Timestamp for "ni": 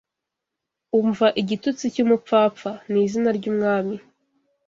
2.91-2.99